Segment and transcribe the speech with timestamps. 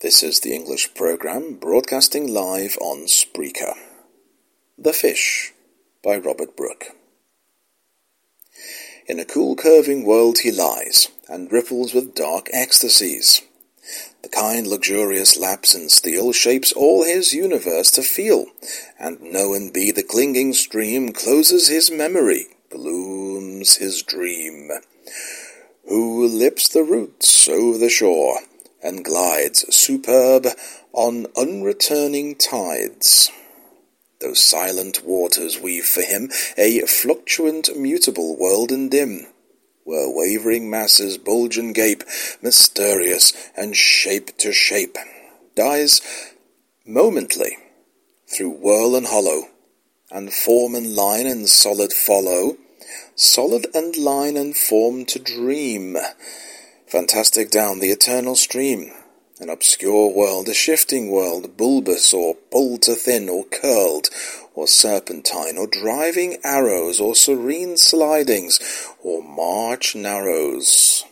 [0.00, 3.74] This is the English program broadcasting live on Spreaker.
[4.78, 5.52] The Fish
[6.04, 6.84] by Rupert Brooke.
[9.08, 13.42] In a cool curving world he lies, and ripples with dark ecstasies.
[14.22, 18.46] The kind luxurious lapse in steel shapes all his universe to feel,
[19.00, 24.70] and know and be the clinging stream closes his memory, blooms his dream.
[25.88, 28.38] Who lips the roots over the shore,
[28.82, 30.46] and glides superb
[30.92, 33.30] on unreturning tides.
[34.20, 39.26] Those silent waters weave for him a fluctuant, mutable world and dim,
[39.84, 42.02] where wavering masses bulge and gape,
[42.42, 44.98] mysterious and shape to shape,
[45.54, 46.02] dies
[46.84, 47.56] momently
[48.26, 49.48] through whirl and hollow,
[50.10, 52.56] and form and line and solid follow,
[53.14, 55.96] solid and line and form to dream,
[56.88, 58.90] Fantastic down the eternal stream,
[59.40, 64.08] an obscure world, a shifting world, bulbous or pulled to thin or curled,
[64.54, 68.58] or serpentine, or driving arrows, or serene slidings,
[69.02, 71.04] or march narrows.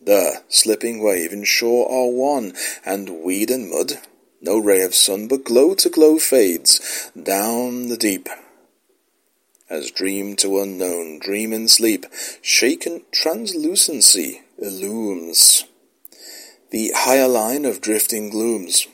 [0.00, 2.52] The slipping wave and shore are one,
[2.84, 4.00] and weed and mud,
[4.40, 8.28] no ray of sun, but glow to glow fades down the deep
[9.68, 12.06] as dream to unknown, dream in sleep,
[12.40, 15.64] shaken translucency illumes.
[16.70, 18.86] The hyaline of drifting glooms.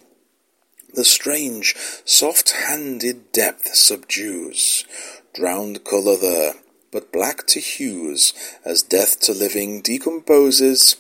[0.95, 4.85] The strange, soft-handed depth subdues,
[5.33, 6.55] drowned colour there,
[6.91, 10.97] but black to hues, as death to living decomposes,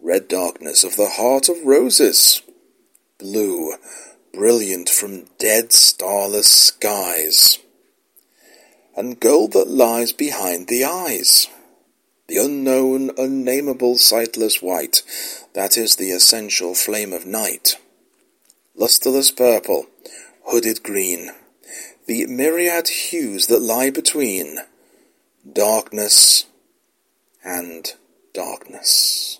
[0.00, 2.42] red darkness of the heart of roses,
[3.18, 3.74] blue,
[4.32, 7.58] brilliant from dead starless skies.
[8.96, 11.48] And gold that lies behind the eyes.
[12.28, 15.02] The unknown, unnameable, sightless white,
[15.54, 17.76] that is the essential flame of night.
[18.74, 19.86] Lustreless purple,
[20.46, 21.30] hooded green,
[22.06, 24.58] the myriad hues that lie between
[25.50, 26.46] darkness
[27.44, 27.94] and
[28.32, 29.38] darkness.